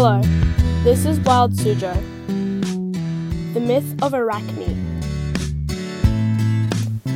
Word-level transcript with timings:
Hello, 0.00 0.20
this 0.84 1.04
is 1.04 1.18
Wild 1.18 1.54
Suzhou. 1.54 1.92
The 3.52 3.58
myth 3.58 4.00
of 4.00 4.14
Arachne. 4.14 4.76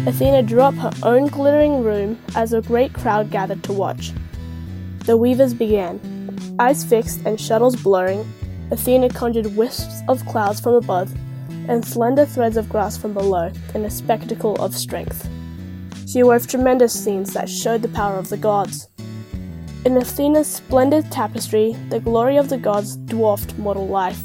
Athena 0.04 0.42
drew 0.42 0.62
up 0.62 0.74
her 0.74 0.90
own 1.04 1.28
glittering 1.28 1.84
room 1.84 2.18
as 2.34 2.52
a 2.52 2.60
great 2.60 2.92
crowd 2.92 3.30
gathered 3.30 3.62
to 3.62 3.72
watch. 3.72 4.10
The 5.06 5.16
weavers 5.16 5.54
began. 5.54 6.00
Eyes 6.58 6.82
fixed 6.82 7.24
and 7.24 7.40
shuttles 7.40 7.76
blurring, 7.76 8.28
Athena 8.72 9.10
conjured 9.10 9.56
wisps 9.56 10.02
of 10.08 10.26
clouds 10.26 10.58
from 10.58 10.74
above 10.74 11.14
and 11.68 11.86
slender 11.86 12.26
threads 12.26 12.56
of 12.56 12.68
grass 12.68 12.96
from 12.96 13.14
below 13.14 13.52
in 13.76 13.84
a 13.84 13.90
spectacle 13.90 14.56
of 14.56 14.74
strength. 14.74 15.28
She 16.08 16.24
wove 16.24 16.48
tremendous 16.48 16.92
scenes 16.92 17.32
that 17.34 17.48
showed 17.48 17.82
the 17.82 17.88
power 17.90 18.16
of 18.16 18.28
the 18.28 18.36
gods. 18.36 18.88
In 19.84 19.96
Athena's 19.96 20.46
splendid 20.46 21.10
tapestry, 21.10 21.72
the 21.88 21.98
glory 21.98 22.36
of 22.36 22.48
the 22.48 22.56
gods 22.56 22.94
dwarfed 22.96 23.58
mortal 23.58 23.88
life. 23.88 24.22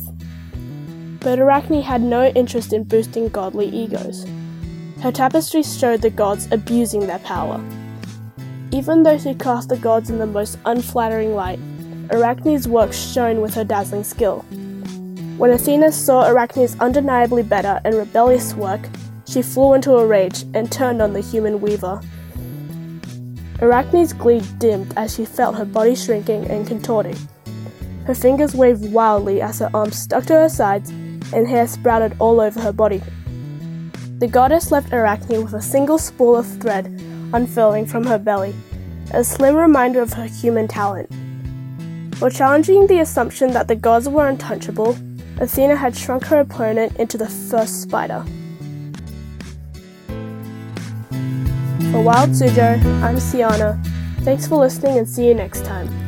But 1.19 1.39
Arachne 1.39 1.81
had 1.81 2.03
no 2.03 2.27
interest 2.27 2.73
in 2.73 2.83
boosting 2.83 3.29
godly 3.29 3.67
egos. 3.69 4.27
Her 5.01 5.11
tapestry 5.11 5.63
showed 5.63 6.03
the 6.03 6.11
gods 6.11 6.47
abusing 6.51 7.07
their 7.07 7.17
power. 7.19 7.59
Even 8.71 9.01
though 9.01 9.17
she 9.17 9.33
cast 9.33 9.69
the 9.69 9.77
gods 9.77 10.11
in 10.11 10.19
the 10.19 10.27
most 10.27 10.59
unflattering 10.65 11.33
light, 11.33 11.59
Arachne's 12.11 12.67
work 12.67 12.93
shone 12.93 13.41
with 13.41 13.55
her 13.55 13.63
dazzling 13.63 14.03
skill. 14.03 14.45
When 15.37 15.49
Athena 15.49 15.91
saw 15.91 16.29
Arachne's 16.29 16.79
undeniably 16.79 17.41
better 17.41 17.81
and 17.83 17.95
rebellious 17.95 18.53
work, 18.53 18.87
she 19.27 19.41
flew 19.41 19.73
into 19.73 19.95
a 19.95 20.05
rage 20.05 20.43
and 20.53 20.71
turned 20.71 21.01
on 21.01 21.13
the 21.13 21.21
human 21.21 21.61
weaver. 21.61 21.99
Arachne's 23.61 24.13
glee 24.13 24.41
dimmed 24.59 24.93
as 24.95 25.15
she 25.15 25.25
felt 25.25 25.55
her 25.55 25.65
body 25.65 25.95
shrinking 25.95 26.45
and 26.49 26.67
contorting. 26.67 27.17
Her 28.05 28.13
fingers 28.13 28.55
waved 28.55 28.91
wildly 28.93 29.41
as 29.41 29.59
her 29.59 29.69
arms 29.73 29.97
stuck 29.97 30.25
to 30.25 30.33
her 30.33 30.49
sides 30.49 30.91
and 31.33 31.47
hair 31.47 31.67
sprouted 31.67 32.15
all 32.19 32.39
over 32.39 32.61
her 32.61 32.71
body. 32.71 33.01
The 34.19 34.27
goddess 34.27 34.71
left 34.71 34.93
Arachne 34.93 35.43
with 35.43 35.53
a 35.53 35.61
single 35.61 35.97
spool 35.97 36.35
of 36.35 36.47
thread 36.61 36.85
unfurling 37.33 37.85
from 37.85 38.05
her 38.05 38.17
belly, 38.17 38.55
a 39.11 39.23
slim 39.23 39.55
reminder 39.55 40.01
of 40.01 40.13
her 40.13 40.25
human 40.25 40.67
talent. 40.67 41.09
While 42.19 42.31
challenging 42.31 42.87
the 42.87 42.99
assumption 42.99 43.51
that 43.53 43.67
the 43.67 43.75
gods 43.75 44.07
were 44.07 44.27
untouchable, 44.27 44.97
Athena 45.39 45.75
had 45.75 45.95
shrunk 45.95 46.25
her 46.25 46.39
opponent 46.39 46.95
into 46.97 47.17
the 47.17 47.27
first 47.27 47.81
spider. 47.81 48.25
For 51.91 52.01
Wild 52.01 52.31
Suzhou, 52.31 52.83
I'm 53.01 53.15
Siana. 53.15 53.81
Thanks 54.21 54.45
for 54.47 54.57
listening 54.57 54.97
and 54.97 55.07
see 55.07 55.27
you 55.27 55.33
next 55.33 55.63
time. 55.63 56.06